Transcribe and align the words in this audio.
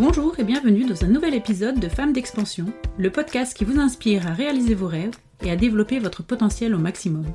Bonjour 0.00 0.34
et 0.38 0.44
bienvenue 0.44 0.86
dans 0.86 1.04
un 1.04 1.08
nouvel 1.08 1.34
épisode 1.34 1.78
de 1.78 1.86
Femmes 1.86 2.14
d'expansion, 2.14 2.64
le 2.96 3.10
podcast 3.10 3.54
qui 3.54 3.66
vous 3.66 3.78
inspire 3.78 4.26
à 4.26 4.32
réaliser 4.32 4.72
vos 4.72 4.86
rêves 4.86 5.14
et 5.44 5.50
à 5.50 5.56
développer 5.56 5.98
votre 5.98 6.22
potentiel 6.22 6.74
au 6.74 6.78
maximum. 6.78 7.26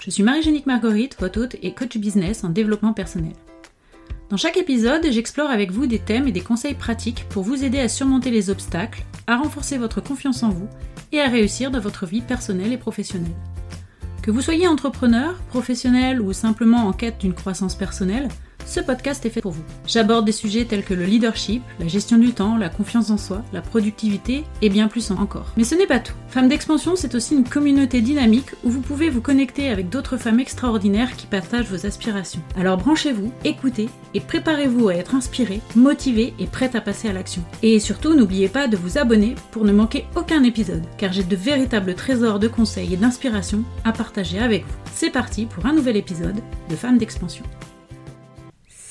Je 0.00 0.10
suis 0.10 0.24
Marie-Génique 0.24 0.66
Marguerite, 0.66 1.16
votre 1.20 1.40
hôte 1.40 1.54
et 1.62 1.72
coach 1.72 1.96
business 1.98 2.42
en 2.42 2.48
développement 2.48 2.94
personnel. 2.94 3.34
Dans 4.28 4.36
chaque 4.36 4.56
épisode, 4.56 5.06
j'explore 5.08 5.50
avec 5.50 5.70
vous 5.70 5.86
des 5.86 6.00
thèmes 6.00 6.26
et 6.26 6.32
des 6.32 6.40
conseils 6.40 6.74
pratiques 6.74 7.26
pour 7.28 7.44
vous 7.44 7.62
aider 7.62 7.78
à 7.78 7.88
surmonter 7.88 8.32
les 8.32 8.50
obstacles, 8.50 9.04
à 9.28 9.36
renforcer 9.36 9.78
votre 9.78 10.00
confiance 10.00 10.42
en 10.42 10.48
vous 10.48 10.68
et 11.12 11.20
à 11.20 11.28
réussir 11.28 11.70
dans 11.70 11.78
votre 11.78 12.06
vie 12.06 12.22
personnelle 12.22 12.72
et 12.72 12.76
professionnelle. 12.76 13.30
Que 14.20 14.32
vous 14.32 14.40
soyez 14.40 14.66
entrepreneur, 14.66 15.36
professionnel 15.50 16.20
ou 16.20 16.32
simplement 16.32 16.88
en 16.88 16.92
quête 16.92 17.20
d'une 17.20 17.34
croissance 17.34 17.76
personnelle, 17.76 18.26
ce 18.70 18.78
podcast 18.78 19.26
est 19.26 19.30
fait 19.30 19.40
pour 19.40 19.50
vous. 19.50 19.64
J'aborde 19.84 20.24
des 20.24 20.32
sujets 20.32 20.64
tels 20.64 20.84
que 20.84 20.94
le 20.94 21.04
leadership, 21.04 21.60
la 21.80 21.88
gestion 21.88 22.18
du 22.18 22.32
temps, 22.32 22.56
la 22.56 22.68
confiance 22.68 23.10
en 23.10 23.18
soi, 23.18 23.42
la 23.52 23.62
productivité 23.62 24.44
et 24.62 24.68
bien 24.68 24.86
plus 24.86 25.10
encore. 25.10 25.46
Mais 25.56 25.64
ce 25.64 25.74
n'est 25.74 25.88
pas 25.88 25.98
tout. 25.98 26.14
Femmes 26.28 26.48
d'expansion, 26.48 26.94
c'est 26.94 27.16
aussi 27.16 27.34
une 27.34 27.48
communauté 27.48 28.00
dynamique 28.00 28.50
où 28.62 28.70
vous 28.70 28.80
pouvez 28.80 29.10
vous 29.10 29.20
connecter 29.20 29.70
avec 29.70 29.88
d'autres 29.88 30.18
femmes 30.18 30.38
extraordinaires 30.38 31.16
qui 31.16 31.26
partagent 31.26 31.68
vos 31.68 31.84
aspirations. 31.84 32.42
Alors 32.56 32.76
branchez-vous, 32.76 33.32
écoutez 33.44 33.88
et 34.14 34.20
préparez-vous 34.20 34.88
à 34.88 34.94
être 34.94 35.16
inspiré, 35.16 35.60
motivé 35.74 36.32
et 36.38 36.46
prête 36.46 36.76
à 36.76 36.80
passer 36.80 37.08
à 37.08 37.12
l'action. 37.12 37.42
Et 37.64 37.80
surtout, 37.80 38.14
n'oubliez 38.14 38.48
pas 38.48 38.68
de 38.68 38.76
vous 38.76 38.98
abonner 38.98 39.34
pour 39.50 39.64
ne 39.64 39.72
manquer 39.72 40.06
aucun 40.14 40.44
épisode, 40.44 40.84
car 40.96 41.12
j'ai 41.12 41.24
de 41.24 41.36
véritables 41.36 41.96
trésors 41.96 42.38
de 42.38 42.46
conseils 42.46 42.94
et 42.94 42.96
d'inspiration 42.96 43.64
à 43.84 43.90
partager 43.90 44.38
avec 44.38 44.62
vous. 44.62 44.74
C'est 44.94 45.10
parti 45.10 45.46
pour 45.46 45.66
un 45.66 45.72
nouvel 45.72 45.96
épisode 45.96 46.40
de 46.68 46.76
Femmes 46.76 46.98
d'expansion. 46.98 47.44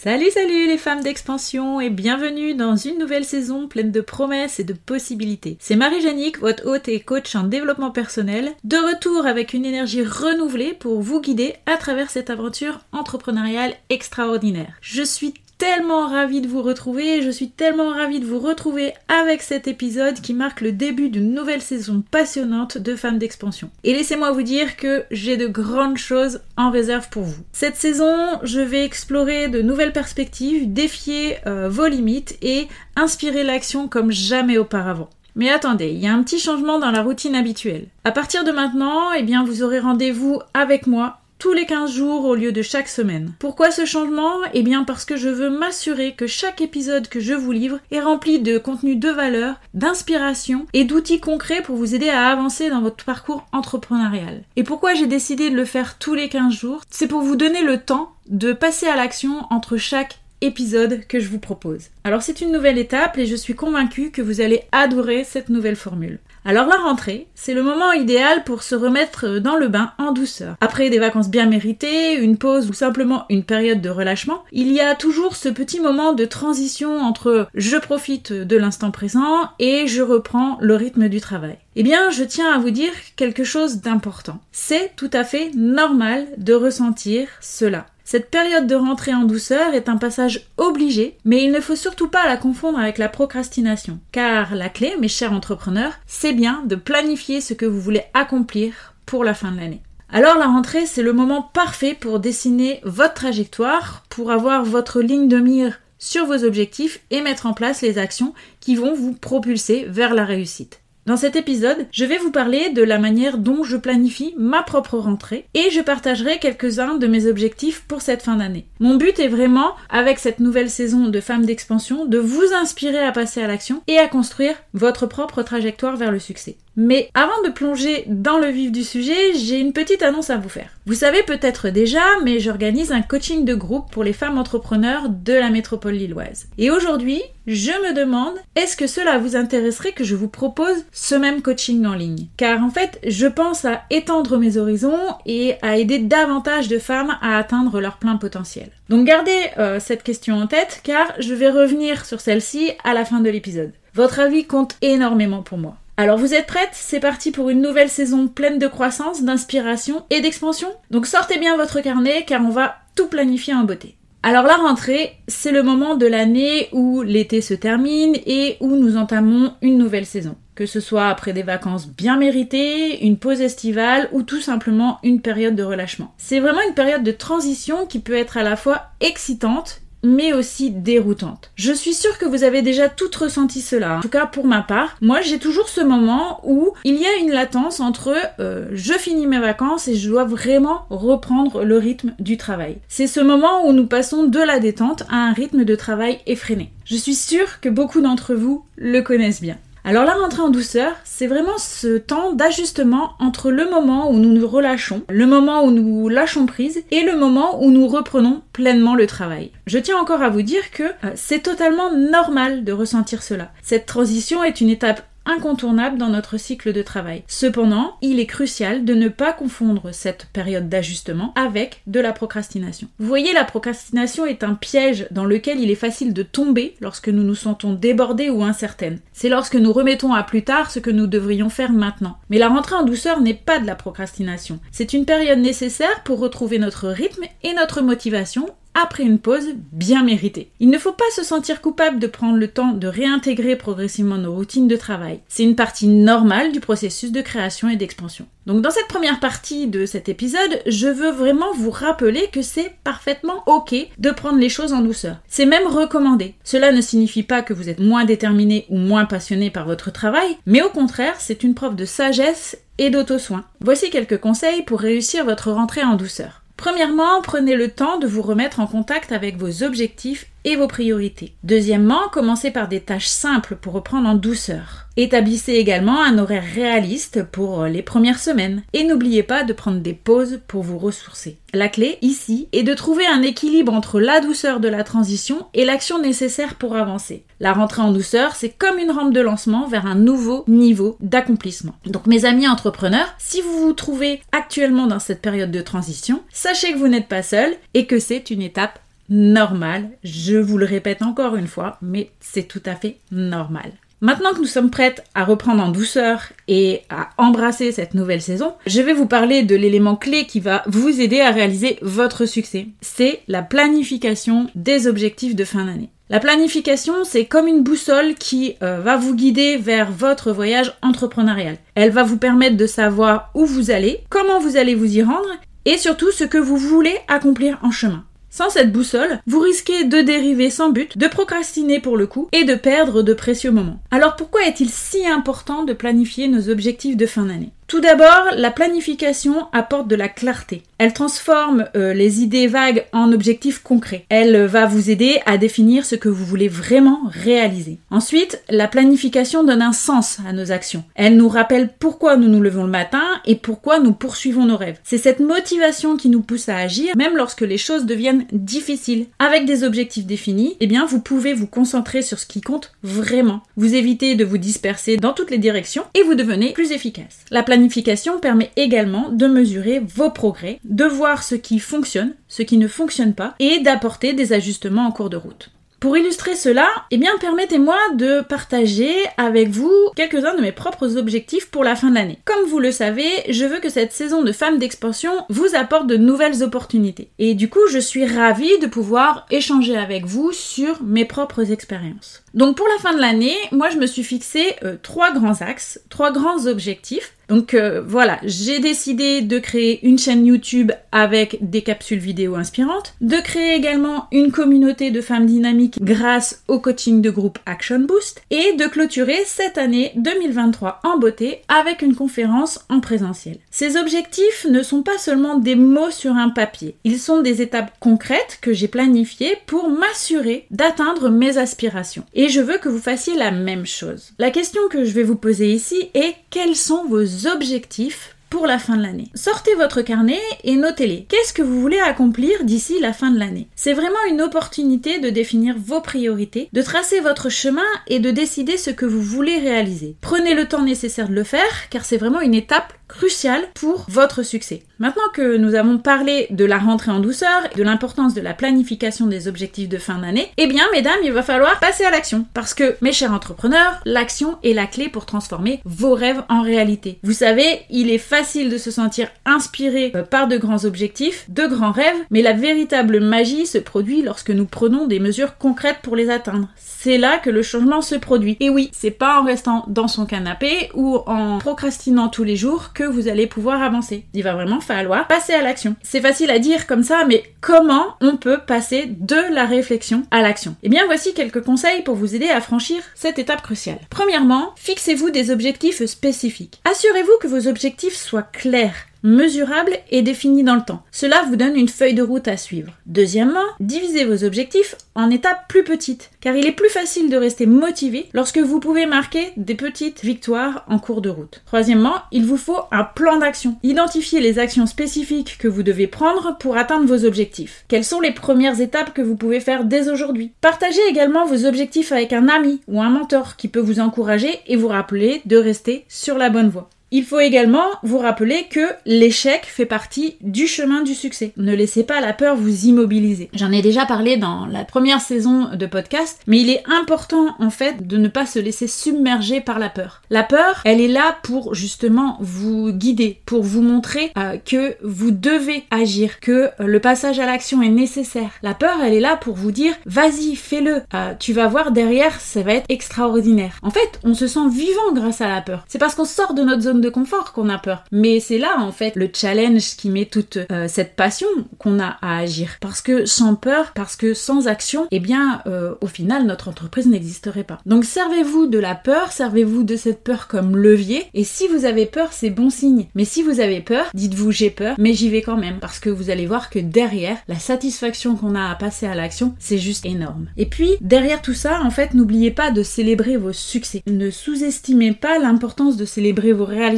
Salut 0.02 0.32
salut 0.32 0.66
les 0.66 0.78
femmes 0.78 1.04
d'expansion 1.04 1.82
et 1.82 1.90
bienvenue 1.90 2.56
dans 2.56 2.78
une 2.78 3.00
nouvelle 3.00 3.26
saison 3.26 3.68
pleine 3.68 3.92
de 3.92 4.00
promesses 4.00 4.58
et 4.62 4.64
de 4.64 4.72
possibilités. 4.72 5.58
C'est 5.60 5.76
Marie-Janique, 5.76 6.40
votre 6.40 6.66
hôte 6.68 6.88
et 6.88 7.02
coach 7.02 7.36
en 7.36 7.44
développement 7.44 7.92
personnel, 7.92 8.54
de 8.64 8.78
retour 8.78 9.26
avec 9.26 9.52
une 9.52 9.66
énergie 9.66 10.06
renouvelée 10.06 10.72
pour 10.72 11.02
vous 11.02 11.20
guider 11.20 11.56
à 11.66 11.76
travers 11.76 12.12
cette 12.12 12.30
aventure 12.30 12.80
entrepreneuriale 12.94 13.74
extraordinaire. 13.90 14.72
Je 14.80 15.04
suis 15.04 15.34
tellement 15.60 16.08
ravie 16.08 16.40
de 16.40 16.48
vous 16.48 16.62
retrouver, 16.62 17.22
je 17.22 17.30
suis 17.30 17.50
tellement 17.50 17.90
ravie 17.90 18.22
de 18.22 18.26
vous 18.26 18.40
retrouver 18.40 18.94
avec 19.10 19.42
cet 19.42 19.68
épisode 19.68 20.22
qui 20.22 20.34
marque 20.34 20.62
le 20.62 20.72
début 20.72 21.10
d'une 21.10 21.34
nouvelle 21.34 21.62
saison 21.62 22.02
passionnante 22.10 22.78
de 22.78 22.96
Femmes 22.96 23.20
d'Expansion. 23.20 23.70
Et 23.84 23.94
laissez-moi 23.94 24.32
vous 24.32 24.42
dire 24.42 24.78
que 24.78 25.04
j'ai 25.12 25.36
de 25.36 25.48
grandes 25.48 25.98
choses 25.98 26.40
en 26.56 26.72
réserve 26.72 27.10
pour 27.10 27.24
vous. 27.24 27.44
Cette 27.52 27.76
saison, 27.76 28.40
je 28.42 28.62
vais 28.62 28.86
explorer 28.86 29.50
de 29.50 29.62
nouvelles 29.62 29.92
perspectives, 29.92 30.72
défier 30.72 31.36
euh, 31.46 31.68
vos 31.70 31.88
limites 31.88 32.38
et 32.42 32.70
inspirer 32.96 33.44
l'action 33.44 33.90
comme 33.90 34.12
jamais 34.12 34.58
auparavant. 34.58 35.10
Mais 35.36 35.50
attendez, 35.50 35.90
il 35.90 36.00
y 36.00 36.08
a 36.08 36.14
un 36.14 36.24
petit 36.24 36.40
changement 36.40 36.80
dans 36.80 36.92
la 36.92 37.04
routine 37.04 37.36
habituelle. 37.36 37.88
À 38.04 38.12
partir 38.12 38.44
de 38.44 38.52
maintenant, 38.52 39.14
eh 39.14 39.24
bien, 39.24 39.44
vous 39.44 39.62
aurez 39.62 39.80
rendez-vous 39.80 40.42
avec 40.54 40.88
moi 40.88 41.19
tous 41.40 41.54
les 41.54 41.66
15 41.66 41.94
jours 41.94 42.26
au 42.26 42.36
lieu 42.36 42.52
de 42.52 42.62
chaque 42.62 42.90
semaine. 42.90 43.32
Pourquoi 43.40 43.72
ce 43.72 43.86
changement? 43.86 44.34
Eh 44.54 44.62
bien 44.62 44.84
parce 44.84 45.06
que 45.06 45.16
je 45.16 45.30
veux 45.30 45.50
m'assurer 45.50 46.14
que 46.14 46.28
chaque 46.28 46.60
épisode 46.60 47.08
que 47.08 47.22
je 47.22 47.34
vous 47.34 47.54
livre 47.54 47.80
est 47.92 48.02
rempli 48.02 48.40
de 48.40 48.58
contenu 48.58 48.98
de 48.98 49.10
valeur, 49.10 49.56
d'inspiration 49.74 50.68
et 50.74 50.84
d'outils 50.84 51.22
concrets 51.22 51.64
pour 51.64 51.78
vous 51.78 51.96
aider 51.96 52.10
à 52.10 52.28
avancer 52.28 52.70
dans 52.70 52.82
votre 52.82 53.06
parcours 53.06 53.46
entrepreneurial. 53.54 54.44
Et 54.58 54.64
pourquoi 54.64 54.94
j'ai 54.96 55.08
décidé 55.08 55.50
de 55.50 55.56
le 55.56 55.64
faire 55.64 55.98
tous 55.98 56.14
les 56.14 56.28
15 56.28 56.54
jours? 56.54 56.82
C'est 56.90 57.08
pour 57.08 57.22
vous 57.22 57.38
donner 57.38 57.64
le 57.64 57.78
temps 57.78 58.12
de 58.28 58.52
passer 58.52 58.88
à 58.88 58.98
l'action 58.98 59.46
entre 59.50 59.78
chaque 59.78 60.20
épisode 60.42 61.06
que 61.08 61.20
je 61.20 61.30
vous 61.30 61.40
propose. 61.40 61.88
Alors 62.04 62.22
c'est 62.22 62.42
une 62.42 62.52
nouvelle 62.52 62.78
étape 62.78 63.18
et 63.18 63.26
je 63.26 63.36
suis 63.36 63.56
convaincue 63.56 64.12
que 64.12 64.22
vous 64.22 64.42
allez 64.42 64.64
adorer 64.72 65.24
cette 65.24 65.50
nouvelle 65.50 65.76
formule. 65.76 66.20
Alors 66.50 66.66
la 66.66 66.78
rentrée, 66.78 67.28
c'est 67.36 67.54
le 67.54 67.62
moment 67.62 67.92
idéal 67.92 68.44
pour 68.44 68.64
se 68.64 68.74
remettre 68.74 69.38
dans 69.38 69.56
le 69.56 69.68
bain 69.68 69.92
en 70.00 70.14
douceur. 70.14 70.56
Après 70.62 70.90
des 70.90 70.98
vacances 70.98 71.30
bien 71.30 71.46
méritées, 71.46 72.16
une 72.16 72.40
pause 72.40 72.72
ou 72.72 72.74
simplement 72.74 73.26
une 73.30 73.44
période 73.44 73.82
de 73.82 73.90
relâchement, 73.92 74.44
il 74.52 74.72
y 74.72 74.80
a 74.80 74.96
toujours 74.96 75.36
ce 75.36 75.48
petit 75.48 75.80
moment 75.80 76.14
de 76.14 76.26
transition 76.26 77.02
entre 77.02 77.48
je 77.54 77.78
profite 77.78 78.34
de 78.34 78.58
l'instant 78.58 78.90
présent 78.90 79.52
et 79.60 79.86
je 79.86 80.02
reprends 80.02 80.58
le 80.60 80.74
rythme 80.74 81.08
du 81.08 81.22
travail. 81.22 81.60
Eh 81.76 81.84
bien, 81.84 82.10
je 82.10 82.24
tiens 82.24 82.52
à 82.52 82.58
vous 82.58 82.72
dire 82.72 82.94
quelque 83.16 83.44
chose 83.44 83.82
d'important. 83.82 84.40
C'est 84.52 84.94
tout 84.96 85.12
à 85.14 85.24
fait 85.24 85.52
normal 85.56 86.26
de 86.38 86.56
ressentir 86.56 87.28
cela. 87.42 87.86
Cette 88.12 88.32
période 88.32 88.66
de 88.66 88.74
rentrée 88.74 89.14
en 89.14 89.26
douceur 89.26 89.76
est 89.76 89.88
un 89.88 89.98
passage 89.98 90.48
obligé, 90.58 91.16
mais 91.26 91.44
il 91.44 91.52
ne 91.52 91.60
faut 91.60 91.76
surtout 91.76 92.08
pas 92.08 92.26
la 92.26 92.38
confondre 92.38 92.80
avec 92.80 92.98
la 92.98 93.08
procrastination. 93.08 94.00
Car 94.12 94.56
la 94.56 94.70
clé, 94.70 94.96
mes 95.00 95.08
chers 95.08 95.32
entrepreneurs, 95.32 95.94
c'est 96.08 96.34
bien 96.34 96.64
de 96.66 96.74
planifier 96.74 97.40
ce 97.40 97.54
que 97.54 97.68
vous 97.68 97.80
voulez 97.80 98.02
accomplir 98.16 98.96
pour 99.06 99.24
la 99.24 99.36
fin 99.36 99.52
de 99.52 99.58
l'année. 99.58 99.84
Alors 100.12 100.40
la 100.40 100.48
rentrée, 100.48 100.88
c'est 100.88 101.04
le 101.04 101.14
moment 101.14 101.44
parfait 101.54 101.94
pour 101.94 102.20
dessiner 102.20 102.82
votre 102.84 103.14
trajectoire, 103.14 104.04
pour 104.10 104.32
avoir 104.32 104.66
votre 104.66 105.02
ligne 105.02 105.28
de 105.28 105.38
mire 105.38 105.80
sur 106.00 106.26
vos 106.26 106.44
objectifs 106.44 107.02
et 107.12 107.22
mettre 107.22 107.46
en 107.46 107.54
place 107.54 107.84
les 107.84 108.00
actions 108.00 108.34
qui 108.60 108.76
vont 108.76 108.96
vous 108.96 109.14
propulser 109.14 109.86
vers 109.88 110.16
la 110.16 110.26
réussite. 110.26 110.82
Dans 111.10 111.18
cet 111.18 111.36
épisode, 111.36 111.88
je 111.92 112.06
vais 112.06 112.20
vous 112.20 112.30
parler 112.30 112.70
de 112.70 112.84
la 112.84 113.00
manière 113.00 113.40
dont 113.40 113.64
je 113.64 113.78
planifie 113.78 114.36
ma 114.38 114.62
propre 114.62 115.00
rentrée 115.00 115.48
et 115.56 115.72
je 115.72 115.82
partagerai 115.82 116.38
quelques-uns 116.38 116.98
de 116.98 117.08
mes 117.08 117.26
objectifs 117.26 117.84
pour 117.88 118.04
cette 118.04 118.22
fin 118.22 118.36
d'année. 118.36 118.68
Mon 118.80 118.94
but 118.94 119.18
est 119.18 119.28
vraiment, 119.28 119.74
avec 119.90 120.20
cette 120.20 120.40
nouvelle 120.40 120.70
saison 120.70 121.08
de 121.08 121.20
Femmes 121.20 121.48
d'expansion, 121.48 122.06
de 122.06 122.20
vous 122.20 122.54
inspirer 122.62 123.04
à 123.04 123.12
passer 123.12 123.42
à 123.42 123.48
l'action 123.48 123.82
et 123.88 123.98
à 123.98 124.08
construire 124.08 124.54
votre 124.76 125.08
propre 125.08 125.42
trajectoire 125.42 125.98
vers 125.98 126.12
le 126.12 126.20
succès. 126.20 126.58
Mais 126.76 127.10
avant 127.14 127.42
de 127.46 127.50
plonger 127.50 128.06
dans 128.08 128.38
le 128.38 128.48
vif 128.48 128.72
du 128.72 128.84
sujet, 128.84 129.34
j'ai 129.36 129.60
une 129.60 129.74
petite 129.74 130.02
annonce 130.02 130.30
à 130.30 130.38
vous 130.38 130.50
faire. 130.50 130.70
Vous 130.86 130.94
savez 130.94 131.24
peut-être 131.24 131.70
déjà, 131.70 132.04
mais 132.24 132.40
j'organise 132.40 132.92
un 132.92 133.02
coaching 133.02 133.46
de 133.46 133.54
groupe 133.54 133.92
pour 133.92 134.04
les 134.04 134.14
femmes 134.14 134.38
entrepreneurs 134.38 135.10
de 135.10 135.34
la 135.34 135.50
métropole 135.50 135.94
lilloise. 135.94 136.48
Et 136.58 136.72
aujourd'hui, 136.72 137.22
je 137.48 137.72
me 137.72 137.94
demande, 137.94 138.36
est-ce 138.56 138.78
que 138.78 138.88
cela 138.88 139.18
vous 139.18 139.36
intéresserait 139.36 139.92
que 139.92 140.04
je 140.04 140.16
vous 140.16 140.30
propose 140.30 140.86
ce 140.92 141.16
même 141.16 141.42
coaching 141.42 141.86
en 141.86 141.96
ligne? 141.96 142.28
Car 142.38 142.64
en 142.64 142.70
fait, 142.70 143.00
je 143.06 143.28
pense 143.28 143.66
à 143.66 143.82
étendre 143.90 144.38
mes 144.38 144.58
horizons 144.58 145.16
et 145.26 145.56
à 145.62 145.78
aider 145.78 146.00
davantage 146.00 146.68
de 146.68 146.80
femmes 146.80 147.18
à 147.22 147.38
atteindre 147.38 147.82
leur 147.82 147.98
plein 147.98 148.18
potentiel. 148.18 148.70
Donc 148.90 149.06
gardez 149.06 149.38
euh, 149.58 149.80
cette 149.80 150.04
question 150.04 150.38
en 150.38 150.48
tête 150.48 150.82
car 150.84 151.14
je 151.20 151.34
vais 151.34 151.50
revenir 151.50 152.06
sur 152.06 152.22
celle-ci 152.22 152.72
à 152.84 152.94
la 152.94 153.06
fin 153.06 153.20
de 153.20 153.30
l'épisode. 153.30 153.74
Votre 153.94 154.20
avis 154.20 154.46
compte 154.46 154.76
énormément 154.82 155.42
pour 155.42 155.58
moi. 155.58 155.76
Alors 156.00 156.18
vous 156.18 156.34
êtes 156.34 156.48
prêtes? 156.48 156.70
C'est 156.72 157.02
parti 157.02 157.30
pour 157.30 157.50
une 157.50 157.62
nouvelle 157.62 157.90
saison 157.90 158.30
pleine 158.30 158.58
de 158.58 158.68
croissance, 158.68 159.22
d'inspiration 159.22 160.06
et 160.10 160.22
d'expansion 160.22 160.70
Donc 160.92 161.06
sortez 161.06 161.38
bien 161.38 161.58
votre 161.58 161.82
carnet 161.82 162.24
car 162.26 162.42
on 162.42 162.52
va 162.52 162.78
tout 162.96 163.08
planifier 163.08 163.54
en 163.54 163.66
beauté. 163.66 163.98
Alors 164.24 164.46
la 164.46 164.56
rentrée, 164.56 165.18
c'est 165.28 165.52
le 165.52 165.62
moment 165.62 165.98
de 165.98 166.06
l'année 166.06 166.70
où 166.72 167.02
l'été 167.02 167.42
se 167.42 167.54
termine 167.54 168.16
et 168.26 168.56
où 168.62 168.78
nous 168.78 168.96
entamons 168.96 169.56
une 169.62 169.78
nouvelle 169.78 170.06
saison. 170.06 170.38
Que 170.56 170.66
ce 170.66 170.80
soit 170.80 171.10
après 171.10 171.34
des 171.34 171.44
vacances 171.44 171.90
bien 171.90 172.16
méritées, 172.16 173.06
une 173.06 173.18
pause 173.18 173.42
estivale 173.42 174.08
ou 174.14 174.24
tout 174.24 174.40
simplement 174.40 175.00
une 175.04 175.20
période 175.20 175.56
de 175.58 175.64
relâchement. 175.64 176.14
C'est 176.18 176.40
vraiment 176.40 176.66
une 176.66 176.76
période 176.76 177.04
de 177.04 177.12
transition 177.12 177.86
qui 177.86 178.00
peut 178.00 178.16
être 178.16 178.38
à 178.38 178.44
la 178.44 178.56
fois 178.56 178.84
excitante 179.02 179.82
mais 180.04 180.34
aussi 180.34 180.72
déroutante. 180.72 181.52
Je 181.56 181.74
suis 181.74 181.94
sûre 181.94 182.18
que 182.18 182.26
vous 182.26 182.44
avez 182.44 182.62
déjà 182.62 182.90
toutes 182.90 183.16
ressenti 183.16 183.62
cela. 183.62 183.98
En 183.98 184.02
tout 184.02 184.10
cas, 184.10 184.26
pour 184.26 184.46
ma 184.46 184.62
part, 184.62 184.98
moi 185.02 185.22
j'ai 185.22 185.40
toujours 185.40 185.70
ce 185.70 185.82
moment 185.82 186.42
où 186.44 186.74
il 186.84 186.96
y 186.96 187.06
a 187.06 187.18
une 187.18 187.32
latence 187.32 187.80
entre 187.80 188.16
euh, 188.40 188.68
je 188.72 188.94
finis 188.94 189.28
mes 189.28 189.40
vacances 189.40 189.88
et 189.88 189.96
je 189.96 190.10
dois 190.10 190.26
vraiment 190.26 190.86
reprendre 190.90 191.64
le 191.64 191.78
rythme 191.78 192.14
du 192.20 192.38
travail. 192.38 192.78
C'est 192.88 193.08
ce 193.08 193.20
moment 193.20 193.68
où 193.68 193.74
nous 193.74 193.88
passons 193.88 194.24
de 194.24 194.40
la 194.40 194.60
détente 194.60 195.04
à 195.10 195.18
un 195.18 195.34
rythme 195.34 195.64
de 195.64 195.76
travail 195.76 196.20
effréné. 196.28 196.72
Je 196.86 196.96
suis 196.96 197.16
sûre 197.16 197.60
que 197.62 197.70
beaucoup 197.70 198.02
d'entre 198.02 198.34
vous 198.34 198.66
le 198.76 199.02
connaissent 199.02 199.42
bien. 199.42 199.58
Alors 199.86 200.04
la 200.04 200.14
rentrée 200.14 200.42
en 200.42 200.50
douceur, 200.50 200.94
c'est 201.04 201.28
vraiment 201.28 201.58
ce 201.58 201.98
temps 201.98 202.34
d'ajustement 202.34 203.14
entre 203.20 203.50
le 203.50 203.70
moment 203.70 204.12
où 204.12 204.18
nous 204.18 204.34
nous 204.34 204.48
relâchons, 204.48 205.04
le 205.10 205.26
moment 205.26 205.64
où 205.64 205.72
nous 205.72 206.10
lâchons 206.10 206.46
prise 206.46 206.84
et 206.92 207.04
le 207.04 207.18
moment 207.18 207.64
où 207.64 207.72
nous 207.72 207.88
reprenons 207.88 208.42
pleinement 208.52 208.96
le 208.96 209.08
travail. 209.08 209.52
Je 209.68 209.80
tiens 209.80 209.98
encore 209.98 210.22
à 210.22 210.30
vous 210.30 210.42
dire 210.42 210.72
que 210.72 210.84
euh, 210.84 211.12
c'est 211.16 211.44
totalement 211.44 211.92
normal 211.94 212.64
de 212.64 212.72
ressentir 212.74 213.24
cela. 213.24 213.52
Cette 213.62 213.86
transition 213.86 214.44
est 214.44 214.62
une 214.62 214.70
étape 214.70 215.04
incontournable 215.30 215.98
dans 215.98 216.10
notre 216.10 216.38
cycle 216.38 216.74
de 216.74 216.82
travail. 216.82 217.24
Cependant, 217.28 217.96
il 218.02 218.20
est 218.20 218.26
crucial 218.26 218.86
de 218.86 218.94
ne 218.94 219.08
pas 219.08 219.34
confondre 219.34 219.94
cette 219.94 220.28
période 220.34 220.70
d'ajustement 220.70 221.34
avec 221.36 221.82
de 221.88 222.00
la 222.00 222.14
procrastination. 222.14 222.88
Vous 223.00 223.08
voyez, 223.08 223.34
la 223.34 223.46
procrastination 223.46 224.26
est 224.26 224.44
un 224.44 224.56
piège 224.56 225.08
dans 225.12 225.26
lequel 225.26 225.60
il 225.60 225.72
est 225.72 225.76
facile 225.76 226.14
de 226.14 226.24
tomber 226.24 226.76
lorsque 226.82 227.10
nous 227.10 227.24
nous 227.24 227.36
sentons 227.36 227.74
débordés 227.74 228.30
ou 228.30 228.44
incertaines. 228.44 229.00
C'est 229.14 229.30
lorsque 229.30 229.56
nous 229.56 229.74
remettons 229.74 230.14
à 230.14 230.24
plus 230.24 230.44
tard 230.44 230.72
ce 230.72 230.80
que 230.80 230.90
nous 230.90 231.08
devrions 231.08 231.50
faire 231.50 231.72
maintenant. 231.72 232.18
Mais 232.30 232.38
la 232.38 232.50
rentrée 232.50 232.76
en 232.76 232.84
douceur 232.84 233.22
n'est 233.22 233.34
pas 233.34 233.60
de 233.60 233.68
la 233.68 233.76
procrastination. 233.76 234.60
C'est 234.72 234.94
une 234.94 235.06
période 235.06 235.40
nécessaire 235.40 236.04
pour 236.04 236.20
retrouver 236.20 236.60
notre 236.60 236.88
rythme 236.88 237.24
et 237.44 237.54
notre 237.54 237.82
motivation 237.82 238.48
après 238.74 239.04
une 239.04 239.20
pause 239.20 239.50
bien 239.72 240.04
méritée. 240.04 240.52
Il 240.60 240.70
ne 240.70 240.78
faut 240.78 240.92
pas 240.92 241.04
se 241.16 241.24
sentir 241.24 241.62
coupable 241.62 242.00
de 242.00 242.08
prendre 242.08 242.38
le 242.38 242.48
temps 242.48 242.72
de 242.72 242.88
réintégrer 242.88 243.56
progressivement 243.56 244.18
nos 244.18 244.34
routines 244.34 244.68
de 244.68 244.76
travail. 244.76 245.22
C'est 245.28 245.44
une 245.44 245.56
partie 245.56 245.88
normale 245.88 246.52
du 246.52 246.60
processus 246.60 247.12
de 247.12 247.22
création 247.22 247.70
et 247.70 247.76
d'expansion. 247.76 248.26
Donc 248.46 248.62
dans 248.62 248.72
cette 248.72 248.88
première 248.88 249.20
partie 249.20 249.68
de 249.68 249.86
cet 249.86 250.10
épisode, 250.10 250.62
je 250.66 250.88
veux 250.88 251.12
vraiment 251.12 251.54
vous 251.54 251.72
rappeler 251.72 252.30
que 252.32 252.42
c'est 252.42 252.74
parfaitement 252.84 253.44
ok 253.46 253.76
de 253.98 254.12
prendre 254.12 254.40
les 254.40 254.50
choses 254.50 254.74
en 254.74 254.82
douceur. 254.82 255.18
C'est 255.28 255.46
même 255.46 255.68
recommandé. 255.68 256.36
Cela 256.44 256.72
ne 256.72 256.82
signifie 256.82 257.24
pas 257.24 257.42
que 257.42 257.54
vous 257.54 257.70
êtes 257.70 257.80
moins 257.80 258.06
déterminé 258.06 258.66
ou 258.70 258.78
moins 258.78 259.06
passionné 259.06 259.52
par 259.52 259.66
votre 259.66 259.92
travail, 259.92 260.38
mais 260.46 260.62
au 260.62 260.70
contraire, 260.70 261.16
c'est 261.20 261.44
une 261.44 261.54
preuve 261.54 261.76
de 261.76 261.86
sagesse 261.86 262.58
et 262.78 262.90
d'auto-soin. 262.90 263.44
Voici 263.60 263.90
quelques 263.90 264.20
conseils 264.20 264.64
pour 264.64 264.80
réussir 264.80 265.26
votre 265.26 265.52
rentrée 265.52 265.84
en 265.84 265.96
douceur. 265.96 266.44
Premièrement, 266.60 267.22
prenez 267.22 267.56
le 267.56 267.72
temps 267.72 268.00
de 268.00 268.06
vous 268.06 268.22
remettre 268.22 268.60
en 268.60 268.68
contact 268.68 269.14
avec 269.14 269.38
vos 269.38 269.64
objectifs 269.64 270.26
et 270.46 270.56
vos 270.56 270.68
priorités. 270.68 271.34
Deuxièmement, 271.44 272.10
commencez 272.12 272.52
par 272.52 272.68
des 272.68 272.82
tâches 272.82 273.08
simples 273.08 273.58
pour 273.60 273.74
reprendre 273.74 274.08
en 274.08 274.16
douceur. 274.16 274.88
Établissez 274.98 275.54
également 275.54 276.04
un 276.04 276.18
horaire 276.18 276.44
réaliste 276.54 277.24
pour 277.24 277.64
les 277.66 277.82
premières 277.82 278.20
semaines 278.20 278.64
et 278.74 278.84
n'oubliez 278.84 279.24
pas 279.24 279.44
de 279.44 279.54
prendre 279.54 279.80
des 279.80 279.94
pauses 279.94 280.42
pour 280.48 280.64
vous 280.64 280.78
ressourcer. 280.78 281.38
La 281.54 281.70
clé 281.70 281.98
ici 282.02 282.50
est 282.52 282.64
de 282.64 282.74
trouver 282.74 283.06
un 283.08 283.22
équilibre 283.22 283.74
entre 283.74 284.00
la 284.00 284.20
douceur 284.20 284.60
de 284.60 284.68
la 284.68 284.84
transition 284.84 285.48
et 285.54 285.64
l'action 285.64 286.02
nécessaire 286.02 286.56
pour 286.56 286.76
avancer. 286.76 287.24
La 287.40 287.54
rentrée 287.54 287.82
en 287.82 287.94
douceur, 287.94 288.36
c'est 288.36 288.50
comme 288.50 288.78
une 288.78 288.92
rampe 288.92 289.14
de 289.14 289.22
lancement 289.22 289.68
vers 289.68 289.86
un 289.86 289.96
nouveau 289.96 290.44
niveau 290.48 290.98
d'accomplissement. 291.00 291.76
Donc 291.86 292.06
mes 292.06 292.26
amis 292.26 292.48
entrepreneurs, 292.48 293.14
si 293.18 293.42
vous 293.42 293.60
vous 293.60 293.74
trouvez 293.74 294.22
actuellement 294.34 294.88
dans 294.88 295.00
cette 295.00 295.22
période 295.22 295.52
de 295.52 295.62
transition, 295.62 296.22
sachez 296.32 296.74
que 296.74 296.78
vous 296.78 296.90
n'êtes 296.90 297.08
pas 297.08 297.24
seul 297.24 297.56
et 297.74 297.86
que 297.86 298.00
c'est 298.00 298.32
une 298.32 298.42
étape 298.42 298.80
normale. 299.10 299.90
Je 300.04 300.38
vous 300.38 300.58
le 300.58 300.66
répète 300.66 301.02
encore 301.02 301.36
une 301.36 301.48
fois, 301.48 301.78
mais 301.82 302.12
c'est 302.20 302.48
tout 302.48 302.64
à 302.66 302.76
fait 302.76 302.98
normal. 303.12 303.72
Maintenant 304.02 304.32
que 304.34 304.40
nous 304.40 304.46
sommes 304.46 304.70
prêtes 304.70 305.04
à 305.14 305.26
reprendre 305.26 305.62
en 305.62 305.72
douceur 305.72 306.30
et 306.48 306.84
à 306.90 307.10
embrasser 307.18 307.74
cette 307.74 307.96
nouvelle 307.96 308.22
saison, 308.22 308.54
je 308.66 308.82
vais 308.82 308.94
vous 308.94 309.08
parler 309.08 309.44
de 309.44 309.58
l'élément 309.58 309.98
clé 309.98 310.26
qui 310.26 310.40
va 310.40 310.64
vous 310.68 311.02
aider 311.02 311.20
à 311.20 311.32
réaliser 311.32 311.78
votre 311.82 312.26
succès. 312.26 312.68
C'est 312.80 313.20
la 313.28 313.42
planification 313.42 314.50
des 314.56 314.88
objectifs 314.88 315.36
de 315.36 315.44
fin 315.44 315.66
d'année. 315.66 315.90
La 316.10 316.22
planification, 316.22 317.04
c'est 317.04 317.26
comme 317.26 317.48
une 317.48 317.62
boussole 317.62 318.16
qui 318.16 318.56
euh, 318.64 318.80
va 318.80 318.96
vous 318.96 319.16
guider 319.16 319.58
vers 319.58 319.92
votre 319.92 320.32
voyage 320.32 320.74
entrepreneurial. 320.82 321.58
Elle 321.76 321.92
va 321.92 322.04
vous 322.04 322.18
permettre 322.18 322.58
de 322.58 322.66
savoir 322.68 323.30
où 323.36 323.46
vous 323.46 323.70
allez, 323.70 324.00
comment 324.10 324.40
vous 324.40 324.56
allez 324.56 324.76
vous 324.76 324.96
y 324.96 325.04
rendre 325.04 325.30
et 325.66 325.78
surtout 325.78 326.12
ce 326.12 326.24
que 326.24 326.38
vous 326.38 326.58
voulez 326.58 326.96
accomplir 327.10 327.60
en 327.62 327.70
chemin. 327.70 328.06
Sans 328.30 328.50
cette 328.50 328.72
boussole, 328.72 329.20
vous 329.26 329.40
risquez 329.40 329.86
de 329.86 330.02
dériver 330.02 330.50
sans 330.50 330.70
but, 330.70 330.98
de 330.98 331.08
procrastiner 331.08 331.80
pour 331.80 331.98
le 331.98 332.08
coup 332.08 332.30
et 332.32 332.44
de 332.44 332.56
perdre 332.56 333.02
de 333.02 333.14
précieux 333.14 333.52
moments. 333.52 333.80
Alors 333.92 334.16
pourquoi 334.16 334.46
est-il 334.46 334.70
si 334.70 335.08
important 335.08 335.64
de 335.64 335.74
planifier 335.74 336.28
nos 336.28 336.50
objectifs 336.50 336.96
de 336.98 337.06
fin 337.06 337.26
d'année? 337.26 337.52
Tout 337.70 337.82
d'abord, 337.82 338.30
la 338.36 338.50
planification 338.50 339.48
apporte 339.54 339.88
de 339.88 339.96
la 339.96 340.10
clarté. 340.10 340.64
Elle 340.80 340.94
transforme 340.94 341.66
euh, 341.76 341.94
les 341.94 342.22
idées 342.24 342.48
vagues 342.48 342.86
en 342.94 343.12
objectifs 343.12 343.62
concrets. 343.62 344.06
Elle 344.10 344.46
va 344.46 344.66
vous 344.66 344.90
aider 344.90 345.20
à 345.28 345.38
définir 345.38 345.86
ce 345.86 345.96
que 345.96 346.10
vous 346.10 346.26
voulez 346.26 346.48
vraiment 346.48 347.02
réaliser. 347.06 347.78
Ensuite, 347.92 348.42
la 348.50 348.68
planification 348.68 349.44
donne 349.44 349.62
un 349.62 349.74
sens 349.74 350.18
à 350.28 350.34
nos 350.34 350.52
actions. 350.52 350.84
Elle 350.96 351.18
nous 351.18 351.30
rappelle 351.30 351.70
pourquoi 351.80 352.18
nous 352.18 352.28
nous 352.28 352.42
levons 352.42 352.64
le 352.64 352.72
matin 352.72 353.04
et 353.26 353.36
pourquoi 353.36 353.80
nous 353.80 353.94
poursuivons 353.94 354.46
nos 354.46 354.58
rêves. 354.58 354.80
C'est 354.84 354.98
cette 354.98 355.20
motivation 355.20 355.96
qui 355.96 356.10
nous 356.10 356.22
pousse 356.22 356.50
à 356.50 356.58
agir, 356.58 356.96
même 356.98 357.18
lorsque 357.18 357.42
les 357.42 357.58
choses 357.58 357.86
deviennent 357.86 358.26
difficiles. 358.32 359.06
Avec 359.20 359.46
des 359.46 359.64
objectifs 359.64 360.08
définis, 360.08 360.58
eh 360.60 360.66
bien, 360.66 360.86
vous 360.86 361.02
pouvez 361.02 361.34
vous 361.34 361.48
concentrer 361.48 362.02
sur 362.02 362.18
ce 362.18 362.26
qui 362.26 362.42
compte 362.42 362.72
vraiment. 362.82 363.42
Vous 363.58 363.76
évitez 363.76 364.16
de 364.16 364.26
vous 364.26 364.40
disperser 364.40 364.98
dans 364.98 365.14
toutes 365.14 365.30
les 365.30 365.38
directions 365.38 365.84
et 365.94 366.02
vous 366.02 366.16
devenez 366.16 366.54
plus 366.54 366.72
efficace. 366.72 367.26
La 367.30 367.44
planification 367.60 368.20
permet 368.20 368.52
également 368.56 369.10
de 369.10 369.28
mesurer 369.28 369.80
vos 369.80 370.12
progrès, 370.12 370.62
de 370.64 370.86
voir 370.86 371.24
ce 371.24 371.36
qui 371.36 371.60
fonctionne, 371.60 372.14
ce 372.30 372.42
qui 372.42 372.58
ne 372.58 372.70
fonctionne 372.70 373.14
pas, 373.14 373.36
et 373.40 373.60
d'apporter 373.60 374.14
des 374.14 374.32
ajustements 374.32 374.88
en 374.88 374.94
cours 374.94 375.10
de 375.10 375.18
route. 375.18 375.50
Pour 375.82 375.98
illustrer 375.98 376.36
cela, 376.36 376.68
eh 376.92 376.98
bien, 376.98 377.12
permettez-moi 377.20 377.78
de 377.96 378.22
partager 378.22 378.94
avec 379.18 379.50
vous 379.50 379.74
quelques-uns 379.98 380.36
de 380.36 380.42
mes 380.42 380.54
propres 380.54 380.96
objectifs 380.96 381.50
pour 381.50 381.66
la 381.66 381.76
fin 381.76 381.90
de 381.90 381.96
l'année. 381.96 382.20
Comme 382.24 382.46
vous 382.48 382.60
le 382.60 382.72
savez, 382.72 383.10
je 383.30 383.44
veux 383.44 383.60
que 383.60 383.70
cette 383.70 383.92
saison 383.92 384.24
de 384.24 384.32
femmes 384.32 384.58
d'expansion 384.58 385.12
vous 385.30 385.56
apporte 385.56 385.88
de 385.88 385.98
nouvelles 385.98 386.44
opportunités. 386.44 387.10
Et 387.20 387.34
du 387.34 387.50
coup, 387.50 387.68
je 387.70 387.80
suis 387.80 388.06
ravie 388.06 388.58
de 388.60 388.68
pouvoir 388.68 389.26
échanger 389.32 389.76
avec 389.76 390.06
vous 390.06 390.32
sur 390.32 390.82
mes 390.82 391.06
propres 391.06 391.52
expériences. 391.52 392.24
Donc 392.34 392.56
pour 392.56 392.68
la 392.68 392.82
fin 392.82 392.96
de 392.96 393.02
l'année, 393.02 393.36
moi 393.52 393.70
je 393.70 393.78
me 393.78 393.86
suis 393.86 394.04
fixé 394.04 394.56
euh, 394.64 394.76
trois 394.82 395.12
grands 395.12 395.42
axes, 395.42 395.82
trois 395.90 396.12
grands 396.12 396.46
objectifs. 396.46 397.14
Donc 397.30 397.54
euh, 397.54 397.82
voilà, 397.86 398.20
j'ai 398.24 398.60
décidé 398.60 399.22
de 399.22 399.38
créer 399.38 399.86
une 399.86 400.00
chaîne 400.00 400.26
YouTube 400.26 400.72
avec 400.92 401.38
des 401.42 401.62
capsules 401.62 402.00
vidéo 402.00 402.36
inspirantes, 402.36 402.96
de 403.02 403.18
créer 403.18 403.56
également 403.56 404.08
une 404.12 404.32
communauté 404.32 404.90
de 404.90 405.00
femmes 405.00 405.28
dynamiques 405.28 405.78
grâce 405.80 406.44
au 406.48 406.60
coaching 406.60 407.02
de 407.02 407.12
groupe 407.12 407.38
Action 407.46 407.80
Boost 407.82 408.24
et 408.32 408.54
de 408.54 408.66
clôturer 408.66 409.20
cette 409.26 409.60
année 409.60 409.92
2023 409.96 410.80
en 410.84 410.98
beauté 410.98 411.42
avec 411.48 411.84
une 411.84 411.96
conférence 411.96 412.66
en 412.68 412.80
présentiel. 412.80 413.38
Ces 413.52 413.78
objectifs 413.78 414.48
ne 414.50 414.64
sont 414.64 414.82
pas 414.82 414.98
seulement 414.98 415.38
des 415.38 415.56
mots 415.56 415.92
sur 415.92 416.14
un 416.14 416.30
papier, 416.30 416.78
ils 416.84 417.00
sont 417.00 417.22
des 417.22 417.44
étapes 417.44 417.74
concrètes 417.80 418.40
que 418.42 418.54
j'ai 418.54 418.68
planifiées 418.68 419.38
pour 419.46 419.70
m'assurer 419.70 420.48
d'atteindre 420.50 421.10
mes 421.10 421.38
aspirations. 421.38 422.06
Et 422.16 422.30
je 422.30 422.42
veux 422.42 422.58
que 422.58 422.70
vous 422.70 422.80
fassiez 422.80 423.16
la 423.16 423.30
même 423.30 423.68
chose. 423.68 424.14
La 424.18 424.32
question 424.32 424.62
que 424.72 424.84
je 424.84 424.92
vais 424.92 425.04
vous 425.04 425.16
poser 425.16 425.54
ici 425.54 425.90
est 425.94 426.16
quels 426.32 426.56
sont 426.56 426.86
vos 426.88 427.04
objectifs 427.28 428.16
pour 428.30 428.46
la 428.46 428.60
fin 428.60 428.78
de 428.78 428.84
l'année. 428.84 429.10
Sortez 429.16 429.56
votre 429.56 429.82
carnet 429.82 430.20
et 430.44 430.56
notez-les. 430.56 431.06
Qu'est-ce 431.10 431.34
que 431.34 431.42
vous 431.42 431.60
voulez 431.60 431.80
accomplir 431.80 432.44
d'ici 432.44 432.80
la 432.80 432.94
fin 432.94 433.12
de 433.12 433.20
l'année? 433.20 433.48
C'est 433.56 433.74
vraiment 433.74 434.04
une 434.10 434.22
opportunité 434.22 435.00
de 435.00 435.10
définir 435.10 435.56
vos 435.58 435.82
priorités, 435.82 436.50
de 436.54 436.62
tracer 436.62 437.00
votre 437.00 437.30
chemin 437.30 437.66
et 437.88 438.00
de 438.00 438.12
décider 438.12 438.58
ce 438.58 438.70
que 438.70 438.86
vous 438.86 439.02
voulez 439.02 439.40
réaliser. 439.40 439.96
Prenez 440.02 440.36
le 440.36 440.48
temps 440.48 440.64
nécessaire 440.64 441.10
de 441.10 441.16
le 441.16 441.24
faire 441.24 441.70
car 441.70 441.86
c'est 441.86 441.98
vraiment 441.98 442.22
une 442.22 442.36
étape 442.36 442.74
crucial 442.90 443.42
pour 443.54 443.86
votre 443.88 444.24
succès. 444.24 444.64
Maintenant 444.80 445.04
que 445.14 445.38
nous 445.38 445.56
avons 445.56 445.78
parlé 445.78 446.28
de 446.32 446.44
la 446.44 446.58
rentrée 446.58 446.92
en 446.92 447.00
douceur 447.00 447.48
et 447.52 447.58
de 447.58 447.64
l'importance 447.64 448.14
de 448.14 448.22
la 448.22 448.34
planification 448.34 449.08
des 449.08 449.28
objectifs 449.28 449.70
de 449.70 449.78
fin 449.78 450.00
d'année, 450.00 450.32
eh 450.38 450.48
bien 450.48 450.66
mesdames, 450.74 451.00
il 451.04 451.12
va 451.12 451.22
falloir 451.22 451.60
passer 451.60 451.84
à 451.84 451.92
l'action. 451.92 452.26
Parce 452.34 452.54
que, 452.54 452.76
mes 452.82 452.92
chers 452.92 453.14
entrepreneurs, 453.14 453.80
l'action 453.86 454.38
est 454.44 454.54
la 454.54 454.68
clé 454.68 454.90
pour 454.90 455.06
transformer 455.06 455.62
vos 455.66 455.94
rêves 455.94 456.24
en 456.30 456.42
réalité. 456.42 457.00
Vous 457.04 457.14
savez, 457.14 457.62
il 457.70 457.90
est 457.90 457.98
facile 458.00 458.50
de 458.50 458.58
se 458.58 458.72
sentir 458.72 459.08
inspiré 459.26 459.92
euh, 459.96 460.04
par 460.04 460.28
de 460.28 460.38
grands 460.38 460.66
objectifs, 460.66 461.26
de 461.30 461.46
grands 461.46 461.72
rêves, 461.72 461.98
mais 462.10 462.22
la 462.22 462.34
véritable 462.34 463.00
magie 463.00 463.46
se 463.46 463.58
produit 463.58 464.02
lorsque 464.02 464.32
nous 464.32 464.46
prenons 464.46 464.88
des 464.88 465.00
mesures 465.00 465.38
concrètes 465.38 465.80
pour 465.84 465.96
les 465.96 466.10
atteindre. 466.10 466.48
C'est 466.82 466.98
là 466.98 467.18
que 467.18 467.30
le 467.30 467.44
changement 467.44 467.82
se 467.82 467.96
produit. 467.96 468.38
Et 468.40 468.50
oui, 468.50 468.72
c'est 468.72 468.90
pas 468.90 469.20
en 469.20 469.26
restant 469.26 469.66
dans 469.68 469.90
son 469.90 470.06
canapé 470.06 470.70
ou 470.76 470.96
en 471.08 471.38
procrastinant 471.38 472.08
tous 472.08 472.24
les 472.24 472.38
jours 472.38 472.72
que 472.74 472.86
vous 472.86 473.10
allez 473.10 473.28
pouvoir 473.28 473.62
avancer. 473.62 474.06
Il 474.14 474.24
va 474.24 474.34
vraiment 474.34 474.62
falloir 474.62 475.06
passer 475.06 475.34
à 475.34 475.42
l'action. 475.42 475.76
C'est 475.84 476.00
facile 476.00 476.32
à 476.32 476.40
dire 476.40 476.68
comme 476.68 476.84
ça, 476.84 477.04
mais 477.06 477.24
comment 477.42 477.98
on 478.00 478.16
peut 478.16 478.40
passer 478.48 478.86
de 478.86 479.18
la 479.34 479.46
réflexion 479.46 480.04
à 480.10 480.22
l'action? 480.22 480.56
Eh 480.64 480.70
bien, 480.70 480.86
voici 480.86 481.14
quelques 481.14 481.44
conseils 481.44 481.84
pour 481.84 481.96
vous 481.96 482.16
aider 482.16 482.30
à 482.30 482.40
franchir 482.40 482.82
cette 482.96 483.20
étape 483.20 483.42
cruciale. 483.42 483.80
Premièrement, 483.90 484.54
fixez-vous 484.56 485.10
des 485.10 485.32
objectifs 485.32 485.86
spécifiques. 485.86 486.62
Assurez-vous 486.64 487.18
que 487.22 487.28
vos 487.28 487.50
objectifs 487.50 487.98
soient 487.98 488.22
clairs 488.24 488.86
mesurable 489.04 489.74
et 489.90 490.02
défini 490.02 490.44
dans 490.44 490.56
le 490.56 490.62
temps. 490.62 490.84
Cela 490.92 491.24
vous 491.28 491.36
donne 491.36 491.56
une 491.56 491.70
feuille 491.70 491.94
de 491.94 492.04
route 492.04 492.28
à 492.28 492.38
suivre. 492.38 492.74
Deuxièmement, 492.86 493.46
divisez 493.60 494.06
vos 494.06 494.24
objectifs 494.24 494.76
en 494.96 495.10
étapes 495.10 495.48
plus 495.48 495.64
petites, 495.64 496.12
car 496.22 496.36
il 496.36 496.46
est 496.46 496.52
plus 496.52 496.70
facile 496.70 497.10
de 497.10 497.18
rester 497.18 497.46
motivé 497.46 498.10
lorsque 498.14 498.40
vous 498.40 498.60
pouvez 498.60 498.86
marquer 498.86 499.32
des 499.38 499.56
petites 499.56 500.04
victoires 500.04 500.66
en 500.68 500.80
cours 500.80 501.02
de 501.02 501.10
route. 501.10 501.42
Troisièmement, 501.46 501.96
il 502.12 502.26
vous 502.26 502.38
faut 502.38 502.60
un 502.72 502.84
plan 502.84 503.18
d'action. 503.18 503.58
Identifiez 503.64 504.20
les 504.20 504.40
actions 504.40 504.66
spécifiques 504.66 505.38
que 505.40 505.48
vous 505.48 505.64
devez 505.64 505.88
prendre 505.88 506.38
pour 506.38 506.58
atteindre 506.58 506.86
vos 506.86 507.06
objectifs. 507.06 507.66
Quelles 507.68 507.86
sont 507.86 508.02
les 508.02 508.12
premières 508.12 508.60
étapes 508.60 508.94
que 508.94 509.02
vous 509.02 509.16
pouvez 509.16 509.40
faire 509.40 509.64
dès 509.64 509.90
aujourd'hui? 509.90 510.32
Partagez 510.42 510.82
également 510.90 511.26
vos 511.26 511.46
objectifs 511.46 511.92
avec 511.92 512.14
un 512.14 512.28
ami 512.28 512.62
ou 512.68 512.82
un 512.82 512.90
mentor 512.90 513.36
qui 513.36 513.48
peut 513.48 513.60
vous 513.60 513.80
encourager 513.80 514.40
et 514.48 514.56
vous 514.56 514.68
rappeler 514.68 515.22
de 515.26 515.38
rester 515.38 515.86
sur 515.88 516.18
la 516.18 516.30
bonne 516.30 516.50
voie. 516.50 516.70
Il 516.92 517.04
faut 517.04 517.20
également 517.20 517.68
vous 517.84 518.00
rappeler 518.00 518.48
que 518.50 518.68
l'échec 518.86 519.46
fait 519.46 519.68
partie 519.68 520.16
du 520.22 520.48
chemin 520.48 520.82
du 520.82 520.96
succès. 520.96 521.34
Ne 521.38 521.54
laissez 521.54 521.84
pas 521.84 522.02
la 522.02 522.14
peur 522.14 522.36
vous 522.36 522.66
immobiliser. 522.66 523.30
J'en 523.34 523.52
ai 523.52 523.62
déjà 523.62 523.86
parlé 523.86 524.18
dans 524.18 524.48
la 524.48 524.66
première 524.66 525.00
saison 525.00 525.50
de 525.56 525.66
podcast, 525.68 526.20
mais 526.26 526.40
il 526.40 526.50
est 526.50 526.64
important 526.66 527.36
en 527.38 527.52
fait 527.52 527.86
de 527.86 527.98
ne 527.98 528.08
pas 528.08 528.26
se 528.26 528.40
laisser 528.40 528.68
submerger 528.68 529.40
par 529.40 529.60
la 529.60 529.70
peur. 529.70 530.02
La 530.10 530.24
peur, 530.24 530.62
elle 530.66 530.82
est 530.82 530.88
là 530.88 531.18
pour 531.22 531.54
justement 531.54 532.18
vous 532.22 532.72
guider, 532.72 533.22
pour 533.28 533.44
vous 533.44 533.62
montrer 533.62 534.12
euh, 534.18 534.38
que 534.38 534.76
vous 534.84 535.12
devez 535.12 535.66
agir, 535.70 536.20
que 536.20 536.50
le 536.58 536.80
passage 536.80 537.20
à 537.20 537.28
l'action 537.28 537.62
est 537.62 537.70
nécessaire. 537.70 538.32
La 538.42 538.56
peur, 538.56 538.78
elle 538.84 538.96
est 538.96 539.00
là 539.00 539.16
pour 539.16 539.36
vous 539.36 539.52
dire 539.52 539.76
vas-y, 539.86 540.36
fais-le. 540.36 540.82
Euh, 540.96 541.14
tu 541.20 541.34
vas 541.34 541.48
voir 541.48 541.72
derrière, 541.72 542.20
ça 542.20 542.42
va 542.42 542.54
être 542.54 542.66
extraordinaire. 542.70 543.60
En 543.62 543.70
fait, 543.70 544.00
on 544.04 544.16
se 544.16 544.26
sent 544.26 544.50
vivant 544.52 544.94
grâce 544.94 545.22
à 545.22 545.28
la 545.28 545.42
peur. 545.42 545.66
C'est 545.68 545.78
parce 545.78 545.94
qu'on 545.94 546.06
sort 546.06 546.34
de 546.34 546.42
notre 546.42 546.64
zone 546.64 546.79
de 546.82 546.90
confort 546.90 547.34
qu'on 547.34 547.50
a 547.50 547.58
peur. 547.58 547.84
Mais 547.92 548.20
c'est 548.20 548.38
là 548.38 548.60
en 548.60 548.72
fait 548.72 548.96
le 548.96 549.10
challenge 549.14 549.76
qui 549.78 549.90
met 549.90 550.06
toute 550.06 550.38
euh, 550.52 550.68
cette 550.68 550.96
passion 550.96 551.28
qu'on 551.58 551.80
a 551.80 551.98
à 552.02 552.18
agir. 552.20 552.58
Parce 552.62 552.82
que 552.82 553.06
sans 553.06 553.36
peur, 553.36 553.72
parce 553.74 553.96
que 553.96 554.14
sans 554.14 554.48
action, 554.48 554.88
eh 554.92 555.00
bien 555.00 555.42
euh, 555.48 555.76
au 555.82 555.88
final 555.88 556.26
notre 556.26 556.48
entreprise 556.48 556.88
n'existerait 556.88 557.44
pas. 557.44 557.60
Donc 557.66 557.86
servez-vous 557.86 558.48
de 558.48 558.60
la 558.60 558.76
peur, 558.76 559.12
servez-vous 559.12 559.64
de 559.64 559.76
cette 559.76 560.04
peur 560.04 560.28
comme 560.28 560.58
levier. 560.58 561.06
Et 561.14 561.24
si 561.24 561.48
vous 561.48 561.66
avez 561.66 561.86
peur, 561.86 562.10
c'est 562.12 562.30
bon 562.30 562.50
signe. 562.50 562.88
Mais 562.96 563.06
si 563.06 563.24
vous 563.24 563.40
avez 563.40 563.62
peur, 563.62 563.86
dites-vous 563.94 564.32
j'ai 564.32 564.50
peur, 564.50 564.76
mais 564.78 564.94
j'y 564.94 565.10
vais 565.10 565.22
quand 565.22 565.38
même. 565.38 565.60
Parce 565.60 565.80
que 565.80 565.90
vous 565.90 566.10
allez 566.10 566.26
voir 566.26 566.50
que 566.50 566.60
derrière, 566.60 567.18
la 567.28 567.40
satisfaction 567.40 568.16
qu'on 568.16 568.36
a 568.36 568.50
à 568.50 568.56
passer 568.56 568.86
à 568.86 568.96
l'action, 568.96 569.36
c'est 569.40 569.58
juste 569.58 569.86
énorme. 569.86 570.28
Et 570.38 570.46
puis 570.46 570.76
derrière 570.82 571.22
tout 571.22 571.34
ça, 571.34 571.62
en 571.62 571.72
fait, 571.72 571.94
n'oubliez 571.94 572.32
pas 572.32 572.52
de 572.52 572.64
célébrer 572.64 573.18
vos 573.18 573.34
succès. 573.34 573.82
Ne 573.88 574.10
sous-estimez 574.10 574.94
pas 574.94 575.20
l'importance 575.20 575.78
de 575.78 575.86
célébrer 575.86 576.34
vos 576.34 576.46
réalisations, 576.46 576.69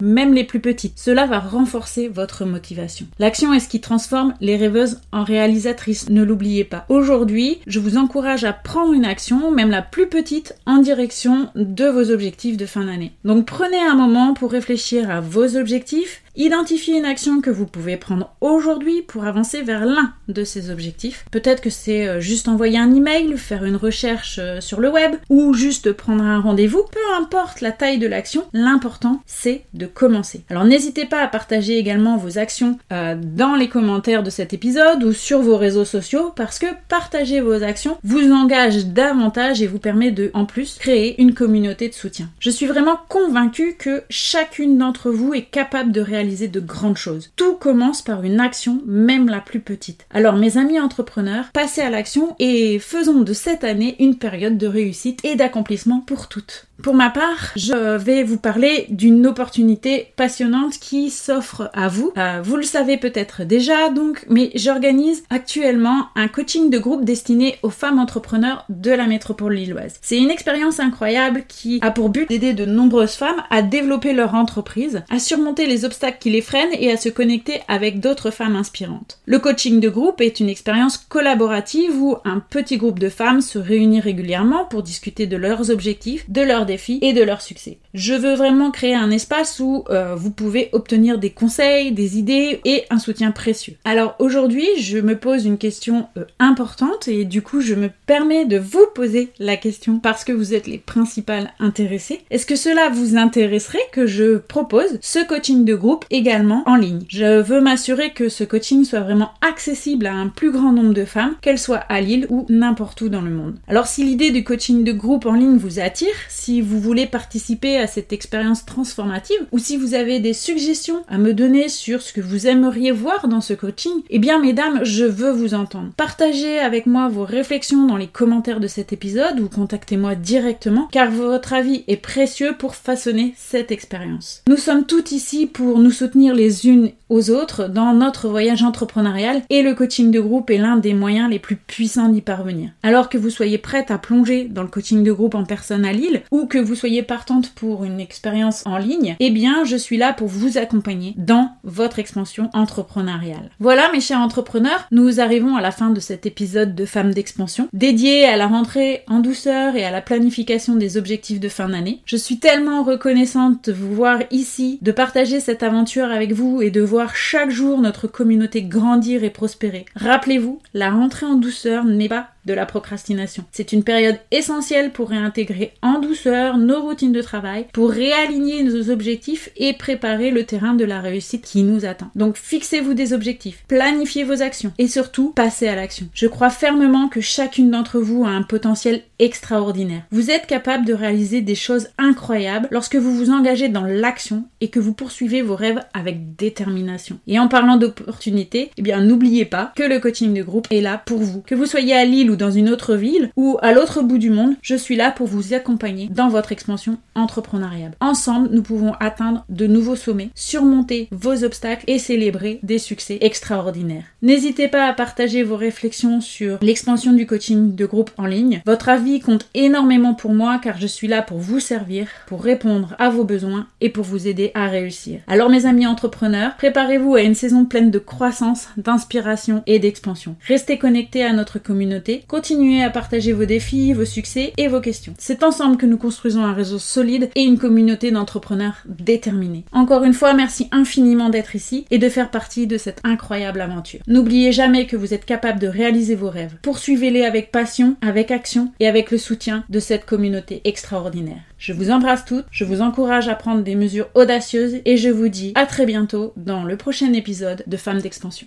même 0.00 0.34
les 0.34 0.44
plus 0.44 0.60
petites. 0.60 0.98
Cela 0.98 1.26
va 1.26 1.38
renforcer 1.38 2.08
votre 2.08 2.44
motivation. 2.44 3.06
L'action 3.18 3.52
est 3.52 3.60
ce 3.60 3.68
qui 3.68 3.80
transforme 3.80 4.34
les 4.40 4.56
rêveuses 4.56 5.00
en 5.12 5.24
réalisatrices, 5.24 6.08
ne 6.08 6.22
l'oubliez 6.22 6.64
pas. 6.64 6.84
Aujourd'hui, 6.88 7.58
je 7.66 7.80
vous 7.80 7.96
encourage 7.96 8.44
à 8.44 8.52
prendre 8.52 8.92
une 8.92 9.04
action, 9.04 9.50
même 9.50 9.70
la 9.70 9.82
plus 9.82 10.08
petite, 10.08 10.54
en 10.66 10.78
direction 10.78 11.48
de 11.54 11.86
vos 11.86 12.10
objectifs 12.10 12.56
de 12.56 12.66
fin 12.66 12.84
d'année. 12.84 13.12
Donc 13.24 13.46
prenez 13.46 13.80
un 13.80 13.94
moment 13.94 14.34
pour 14.34 14.52
réfléchir 14.52 15.10
à 15.10 15.20
vos 15.20 15.56
objectifs 15.56 16.22
Identifiez 16.36 16.96
une 16.96 17.06
action 17.06 17.40
que 17.40 17.50
vous 17.50 17.66
pouvez 17.66 17.96
prendre 17.96 18.32
aujourd'hui 18.40 19.02
pour 19.02 19.24
avancer 19.24 19.62
vers 19.62 19.84
l'un 19.84 20.12
de 20.28 20.44
ces 20.44 20.70
objectifs. 20.70 21.24
Peut-être 21.32 21.60
que 21.60 21.70
c'est 21.70 22.06
euh, 22.06 22.20
juste 22.20 22.46
envoyer 22.46 22.78
un 22.78 22.94
email, 22.94 23.36
faire 23.36 23.64
une 23.64 23.74
recherche 23.74 24.38
euh, 24.38 24.60
sur 24.60 24.78
le 24.78 24.88
web 24.90 25.16
ou 25.28 25.54
juste 25.54 25.92
prendre 25.92 26.22
un 26.22 26.40
rendez-vous. 26.40 26.84
Peu 26.92 27.20
importe 27.20 27.60
la 27.60 27.72
taille 27.72 27.98
de 27.98 28.06
l'action, 28.06 28.44
l'important 28.52 29.20
c'est 29.26 29.64
de 29.74 29.86
commencer. 29.86 30.44
Alors 30.50 30.64
n'hésitez 30.64 31.04
pas 31.04 31.20
à 31.20 31.26
partager 31.26 31.76
également 31.78 32.16
vos 32.16 32.38
actions 32.38 32.78
euh, 32.92 33.16
dans 33.20 33.56
les 33.56 33.68
commentaires 33.68 34.22
de 34.22 34.30
cet 34.30 34.52
épisode 34.52 35.02
ou 35.02 35.12
sur 35.12 35.42
vos 35.42 35.56
réseaux 35.56 35.84
sociaux 35.84 36.32
parce 36.36 36.60
que 36.60 36.66
partager 36.88 37.40
vos 37.40 37.64
actions 37.64 37.98
vous 38.04 38.30
engage 38.32 38.86
davantage 38.86 39.62
et 39.62 39.66
vous 39.66 39.80
permet 39.80 40.12
de 40.12 40.30
en 40.34 40.44
plus 40.44 40.78
créer 40.78 41.20
une 41.20 41.34
communauté 41.34 41.88
de 41.88 41.94
soutien. 41.94 42.28
Je 42.38 42.50
suis 42.50 42.66
vraiment 42.66 43.00
convaincue 43.08 43.74
que 43.76 44.04
chacune 44.10 44.78
d'entre 44.78 45.10
vous 45.10 45.34
est 45.34 45.42
capable 45.42 45.90
de 45.90 46.00
réaliser 46.00 46.19
de 46.24 46.60
grandes 46.60 46.96
choses. 46.96 47.32
Tout 47.36 47.54
commence 47.54 48.02
par 48.02 48.22
une 48.24 48.40
action, 48.40 48.80
même 48.86 49.28
la 49.28 49.40
plus 49.40 49.60
petite. 49.60 50.06
Alors 50.10 50.36
mes 50.36 50.58
amis 50.58 50.78
entrepreneurs, 50.78 51.50
passez 51.52 51.80
à 51.80 51.90
l'action 51.90 52.36
et 52.38 52.78
faisons 52.78 53.22
de 53.22 53.32
cette 53.32 53.64
année 53.64 53.96
une 54.00 54.16
période 54.16 54.58
de 54.58 54.66
réussite 54.66 55.24
et 55.24 55.34
d'accomplissement 55.34 56.00
pour 56.00 56.28
toutes. 56.28 56.66
Pour 56.82 56.94
ma 56.94 57.10
part, 57.10 57.52
je 57.56 57.98
vais 57.98 58.22
vous 58.22 58.38
parler 58.38 58.86
d'une 58.88 59.26
opportunité 59.26 60.12
passionnante 60.16 60.78
qui 60.78 61.10
s'offre 61.10 61.70
à 61.74 61.88
vous. 61.88 62.12
Euh, 62.16 62.40
vous 62.42 62.56
le 62.56 62.62
savez 62.62 62.96
peut-être 62.96 63.44
déjà 63.44 63.90
donc, 63.90 64.24
mais 64.30 64.50
j'organise 64.54 65.22
actuellement 65.28 66.06
un 66.16 66.28
coaching 66.28 66.70
de 66.70 66.78
groupe 66.78 67.04
destiné 67.04 67.58
aux 67.62 67.70
femmes 67.70 67.98
entrepreneurs 67.98 68.64
de 68.70 68.90
la 68.90 69.06
métropole 69.06 69.54
lilloise. 69.54 69.98
C'est 70.00 70.16
une 70.16 70.30
expérience 70.30 70.80
incroyable 70.80 71.44
qui 71.48 71.80
a 71.82 71.90
pour 71.90 72.08
but 72.08 72.28
d'aider 72.28 72.54
de 72.54 72.64
nombreuses 72.64 73.14
femmes 73.14 73.42
à 73.50 73.60
développer 73.60 74.14
leur 74.14 74.34
entreprise, 74.34 75.02
à 75.10 75.18
surmonter 75.18 75.66
les 75.66 75.84
obstacles 75.84 76.18
qui 76.18 76.30
les 76.30 76.42
freinent 76.42 76.68
et 76.78 76.90
à 76.90 76.96
se 76.96 77.10
connecter 77.10 77.60
avec 77.68 78.00
d'autres 78.00 78.30
femmes 78.30 78.56
inspirantes. 78.56 79.18
Le 79.26 79.38
coaching 79.38 79.80
de 79.80 79.88
groupe 79.90 80.22
est 80.22 80.40
une 80.40 80.48
expérience 80.48 80.96
collaborative 80.96 82.00
où 82.00 82.16
un 82.24 82.40
petit 82.40 82.78
groupe 82.78 82.98
de 82.98 83.10
femmes 83.10 83.42
se 83.42 83.58
réunit 83.58 84.00
régulièrement 84.00 84.64
pour 84.64 84.82
discuter 84.82 85.26
de 85.26 85.36
leurs 85.36 85.70
objectifs, 85.70 86.28
de 86.30 86.40
leurs 86.40 86.69
et 87.02 87.12
de 87.12 87.22
leur 87.22 87.40
succès. 87.40 87.78
Je 87.94 88.14
veux 88.14 88.34
vraiment 88.34 88.70
créer 88.70 88.94
un 88.94 89.10
espace 89.10 89.60
où 89.60 89.84
euh, 89.90 90.14
vous 90.14 90.30
pouvez 90.30 90.68
obtenir 90.72 91.18
des 91.18 91.30
conseils, 91.30 91.92
des 91.92 92.18
idées 92.18 92.60
et 92.64 92.84
un 92.90 92.98
soutien 92.98 93.30
précieux. 93.32 93.74
Alors 93.84 94.14
aujourd'hui, 94.18 94.66
je 94.78 94.98
me 94.98 95.16
pose 95.16 95.44
une 95.44 95.58
question 95.58 96.06
euh, 96.16 96.24
importante 96.38 97.08
et 97.08 97.24
du 97.24 97.42
coup, 97.42 97.60
je 97.60 97.74
me 97.74 97.90
permets 98.06 98.44
de 98.44 98.58
vous 98.58 98.86
poser 98.94 99.30
la 99.38 99.56
question 99.56 99.98
parce 99.98 100.24
que 100.24 100.32
vous 100.32 100.54
êtes 100.54 100.66
les 100.66 100.78
principales 100.78 101.52
intéressées. 101.58 102.20
Est-ce 102.30 102.46
que 102.46 102.56
cela 102.56 102.88
vous 102.90 103.16
intéresserait 103.16 103.78
que 103.92 104.06
je 104.06 104.36
propose 104.38 104.98
ce 105.00 105.26
coaching 105.26 105.64
de 105.64 105.74
groupe 105.74 106.04
également 106.10 106.62
en 106.66 106.76
ligne? 106.76 107.04
Je 107.08 107.40
veux 107.40 107.60
m'assurer 107.60 108.10
que 108.10 108.28
ce 108.28 108.44
coaching 108.44 108.84
soit 108.84 109.00
vraiment 109.00 109.32
accessible 109.40 110.06
à 110.06 110.14
un 110.14 110.28
plus 110.28 110.50
grand 110.50 110.72
nombre 110.72 110.94
de 110.94 111.04
femmes, 111.04 111.34
qu'elles 111.40 111.58
soient 111.58 111.84
à 111.88 112.00
Lille 112.00 112.26
ou 112.30 112.46
n'importe 112.48 113.00
où 113.00 113.08
dans 113.08 113.22
le 113.22 113.30
monde. 113.30 113.56
Alors 113.68 113.86
si 113.86 114.04
l'idée 114.04 114.30
du 114.30 114.44
coaching 114.44 114.84
de 114.84 114.92
groupe 114.92 115.26
en 115.26 115.34
ligne 115.34 115.56
vous 115.56 115.80
attire, 115.80 116.08
si 116.28 116.59
vous 116.60 116.80
voulez 116.80 117.06
participer 117.06 117.78
à 117.78 117.86
cette 117.86 118.12
expérience 118.12 118.64
transformative 118.64 119.46
ou 119.52 119.58
si 119.58 119.76
vous 119.76 119.94
avez 119.94 120.20
des 120.20 120.32
suggestions 120.32 121.02
à 121.08 121.18
me 121.18 121.34
donner 121.34 121.68
sur 121.68 122.02
ce 122.02 122.12
que 122.12 122.20
vous 122.20 122.46
aimeriez 122.46 122.90
voir 122.90 123.28
dans 123.28 123.40
ce 123.40 123.54
coaching, 123.54 124.02
eh 124.10 124.18
bien 124.18 124.38
mesdames, 124.38 124.84
je 124.84 125.04
veux 125.04 125.30
vous 125.30 125.54
entendre. 125.54 125.90
Partagez 125.96 126.58
avec 126.58 126.86
moi 126.86 127.08
vos 127.08 127.24
réflexions 127.24 127.86
dans 127.86 127.96
les 127.96 128.06
commentaires 128.06 128.60
de 128.60 128.66
cet 128.66 128.92
épisode 128.92 129.40
ou 129.40 129.48
contactez-moi 129.48 130.14
directement 130.14 130.88
car 130.92 131.10
votre 131.10 131.52
avis 131.52 131.84
est 131.88 131.96
précieux 131.96 132.54
pour 132.58 132.74
façonner 132.74 133.34
cette 133.36 133.72
expérience. 133.72 134.42
Nous 134.48 134.56
sommes 134.56 134.86
toutes 134.86 135.12
ici 135.12 135.46
pour 135.46 135.78
nous 135.78 135.90
soutenir 135.90 136.34
les 136.34 136.66
unes 136.66 136.90
aux 137.10 137.30
autres 137.30 137.68
dans 137.68 137.92
notre 137.92 138.28
voyage 138.28 138.62
entrepreneurial 138.62 139.42
et 139.50 139.62
le 139.62 139.74
coaching 139.74 140.10
de 140.10 140.20
groupe 140.20 140.50
est 140.50 140.58
l'un 140.58 140.76
des 140.76 140.94
moyens 140.94 141.28
les 141.28 141.38
plus 141.38 141.56
puissants 141.56 142.08
d'y 142.08 142.22
parvenir. 142.22 142.70
Alors 142.82 143.08
que 143.08 143.18
vous 143.18 143.30
soyez 143.30 143.58
prête 143.58 143.90
à 143.90 143.98
plonger 143.98 144.44
dans 144.44 144.62
le 144.62 144.68
coaching 144.68 145.02
de 145.02 145.12
groupe 145.12 145.34
en 145.34 145.44
personne 145.44 145.84
à 145.84 145.92
Lille 145.92 146.22
ou 146.30 146.46
que 146.46 146.58
vous 146.58 146.74
soyez 146.74 147.02
partante 147.02 147.50
pour 147.50 147.84
une 147.84 148.00
expérience 148.00 148.62
en 148.64 148.78
ligne, 148.78 149.16
eh 149.18 149.30
bien 149.30 149.64
je 149.64 149.76
suis 149.76 149.96
là 149.96 150.12
pour 150.12 150.28
vous 150.28 150.56
accompagner 150.56 151.14
dans 151.16 151.50
votre 151.64 151.98
expansion 151.98 152.48
entrepreneuriale. 152.52 153.50
Voilà 153.58 153.90
mes 153.92 154.00
chers 154.00 154.20
entrepreneurs, 154.20 154.86
nous 154.92 155.20
arrivons 155.20 155.56
à 155.56 155.60
la 155.60 155.72
fin 155.72 155.90
de 155.90 156.00
cet 156.00 156.26
épisode 156.26 156.74
de 156.74 156.84
Femmes 156.84 157.12
d'expansion 157.12 157.68
dédié 157.72 158.24
à 158.24 158.36
la 158.36 158.46
rentrée 158.46 159.02
en 159.08 159.18
douceur 159.18 159.74
et 159.74 159.84
à 159.84 159.90
la 159.90 160.00
planification 160.00 160.76
des 160.76 160.96
objectifs 160.96 161.40
de 161.40 161.48
fin 161.48 161.68
d'année. 161.68 162.02
Je 162.04 162.16
suis 162.16 162.38
tellement 162.38 162.84
reconnaissante 162.84 163.68
de 163.68 163.72
vous 163.72 163.94
voir 163.94 164.20
ici, 164.30 164.78
de 164.82 164.92
partager 164.92 165.40
cette 165.40 165.62
aventure 165.62 166.04
avec 166.04 166.32
vous 166.32 166.62
et 166.62 166.70
de 166.70 166.80
voir 166.80 166.99
chaque 167.08 167.50
jour 167.50 167.80
notre 167.80 168.06
communauté 168.06 168.62
grandir 168.62 169.24
et 169.24 169.30
prospérer. 169.30 169.86
Rappelez-vous, 169.96 170.60
la 170.74 170.90
rentrée 170.90 171.26
en 171.26 171.34
douceur 171.34 171.84
n'est 171.84 172.08
pas 172.08 172.28
de 172.46 172.54
la 172.54 172.66
procrastination. 172.66 173.44
C'est 173.52 173.72
une 173.72 173.84
période 173.84 174.18
essentielle 174.30 174.92
pour 174.92 175.10
réintégrer 175.10 175.72
en 175.82 176.00
douceur 176.00 176.56
nos 176.56 176.80
routines 176.80 177.12
de 177.12 177.22
travail, 177.22 177.66
pour 177.72 177.90
réaligner 177.90 178.62
nos 178.62 178.90
objectifs 178.90 179.50
et 179.56 179.72
préparer 179.72 180.30
le 180.30 180.44
terrain 180.44 180.74
de 180.74 180.84
la 180.84 181.00
réussite 181.00 181.44
qui 181.44 181.62
nous 181.62 181.84
attend. 181.84 182.10
Donc 182.14 182.36
fixez-vous 182.36 182.94
des 182.94 183.12
objectifs, 183.12 183.64
planifiez 183.68 184.24
vos 184.24 184.42
actions 184.42 184.72
et 184.78 184.88
surtout 184.88 185.32
passez 185.36 185.68
à 185.68 185.76
l'action. 185.76 186.08
Je 186.14 186.26
crois 186.26 186.50
fermement 186.50 187.08
que 187.08 187.20
chacune 187.20 187.70
d'entre 187.70 188.00
vous 188.00 188.24
a 188.24 188.30
un 188.30 188.42
potentiel 188.42 189.02
extraordinaire. 189.18 190.02
Vous 190.10 190.30
êtes 190.30 190.46
capable 190.46 190.86
de 190.86 190.94
réaliser 190.94 191.42
des 191.42 191.54
choses 191.54 191.88
incroyables 191.98 192.68
lorsque 192.70 192.96
vous 192.96 193.14
vous 193.14 193.30
engagez 193.30 193.68
dans 193.68 193.84
l'action 193.84 194.44
et 194.60 194.68
que 194.68 194.80
vous 194.80 194.94
poursuivez 194.94 195.42
vos 195.42 195.56
rêves 195.56 195.80
avec 195.92 196.36
détermination. 196.36 196.89
Et 197.26 197.38
en 197.38 197.48
parlant 197.48 197.76
d'opportunités, 197.76 198.70
eh 198.76 198.82
bien 198.82 199.00
n'oubliez 199.00 199.44
pas 199.44 199.72
que 199.76 199.82
le 199.82 199.98
coaching 199.98 200.34
de 200.34 200.42
groupe 200.42 200.66
est 200.70 200.80
là 200.80 201.00
pour 201.04 201.18
vous. 201.18 201.42
Que 201.42 201.54
vous 201.54 201.66
soyez 201.66 201.94
à 201.94 202.04
Lille 202.04 202.30
ou 202.30 202.36
dans 202.36 202.50
une 202.50 202.68
autre 202.68 202.94
ville 202.94 203.30
ou 203.36 203.58
à 203.62 203.72
l'autre 203.72 204.02
bout 204.02 204.18
du 204.18 204.30
monde, 204.30 204.54
je 204.62 204.74
suis 204.74 204.96
là 204.96 205.10
pour 205.10 205.26
vous 205.26 205.54
accompagner 205.54 206.08
dans 206.08 206.28
votre 206.28 206.52
expansion 206.52 206.98
entrepreneuriale. 207.14 207.92
Ensemble, 208.00 208.48
nous 208.52 208.62
pouvons 208.62 208.92
atteindre 209.00 209.44
de 209.48 209.66
nouveaux 209.66 209.96
sommets, 209.96 210.30
surmonter 210.34 211.08
vos 211.10 211.44
obstacles 211.44 211.84
et 211.86 211.98
célébrer 211.98 212.60
des 212.62 212.78
succès 212.78 213.18
extraordinaires. 213.20 214.04
N'hésitez 214.22 214.68
pas 214.68 214.86
à 214.86 214.92
partager 214.92 215.42
vos 215.42 215.56
réflexions 215.56 216.20
sur 216.20 216.58
l'expansion 216.62 217.12
du 217.12 217.26
coaching 217.26 217.74
de 217.74 217.86
groupe 217.86 218.10
en 218.16 218.26
ligne. 218.26 218.62
Votre 218.66 218.88
avis 218.88 219.20
compte 219.20 219.48
énormément 219.54 220.14
pour 220.14 220.32
moi 220.32 220.60
car 220.62 220.78
je 220.78 220.86
suis 220.86 221.08
là 221.08 221.22
pour 221.22 221.38
vous 221.38 221.60
servir, 221.60 222.06
pour 222.26 222.42
répondre 222.42 222.94
à 222.98 223.10
vos 223.10 223.24
besoins 223.24 223.66
et 223.80 223.90
pour 223.90 224.04
vous 224.04 224.28
aider 224.28 224.50
à 224.54 224.66
réussir. 224.66 225.20
Alors 225.26 225.50
mes 225.50 225.66
amis 225.66 225.86
entrepreneurs, 225.86 226.56
préparez-vous 226.80 227.14
à 227.14 227.20
une 227.20 227.34
saison 227.34 227.66
pleine 227.66 227.90
de 227.90 227.98
croissance, 227.98 228.70
d'inspiration 228.78 229.62
et 229.66 229.78
d'expansion. 229.78 230.36
Restez 230.48 230.78
connectés 230.78 231.22
à 231.22 231.34
notre 231.34 231.58
communauté 231.58 232.24
continuez 232.26 232.82
à 232.82 232.88
partager 232.88 233.34
vos 233.34 233.44
défis, 233.44 233.92
vos 233.92 234.06
succès 234.06 234.54
et 234.56 234.66
vos 234.66 234.80
questions. 234.80 235.12
C'est 235.18 235.42
ensemble 235.42 235.76
que 235.76 235.84
nous 235.84 235.98
construisons 235.98 236.42
un 236.42 236.54
réseau 236.54 236.78
solide 236.78 237.28
et 237.34 237.42
une 237.42 237.58
communauté 237.58 238.10
d'entrepreneurs 238.10 238.76
déterminés. 238.86 239.66
Encore 239.72 240.04
une 240.04 240.14
fois, 240.14 240.32
merci 240.32 240.68
infiniment 240.72 241.28
d'être 241.28 241.54
ici 241.54 241.84
et 241.90 241.98
de 241.98 242.08
faire 242.08 242.30
partie 242.30 242.66
de 242.66 242.78
cette 242.78 243.00
incroyable 243.04 243.60
aventure. 243.60 244.00
N'oubliez 244.06 244.50
jamais 244.50 244.86
que 244.86 244.96
vous 244.96 245.12
êtes 245.12 245.26
capable 245.26 245.58
de 245.58 245.68
réaliser 245.68 246.14
vos 246.14 246.30
rêves. 246.30 246.56
Poursuivez-les 246.62 247.26
avec 247.26 247.52
passion, 247.52 247.96
avec 248.00 248.30
action 248.30 248.72
et 248.80 248.88
avec 248.88 249.10
le 249.10 249.18
soutien 249.18 249.64
de 249.68 249.80
cette 249.80 250.06
communauté 250.06 250.62
extraordinaire. 250.64 251.42
Je 251.60 251.74
vous 251.74 251.90
embrasse 251.90 252.24
toutes, 252.24 252.46
je 252.50 252.64
vous 252.64 252.80
encourage 252.80 253.28
à 253.28 253.34
prendre 253.34 253.62
des 253.62 253.74
mesures 253.74 254.08
audacieuses 254.14 254.80
et 254.86 254.96
je 254.96 255.10
vous 255.10 255.28
dis 255.28 255.52
à 255.56 255.66
très 255.66 255.84
bientôt 255.84 256.32
dans 256.36 256.64
le 256.64 256.78
prochain 256.78 257.12
épisode 257.12 257.64
de 257.66 257.76
Femmes 257.76 258.00
d'expansion. 258.00 258.46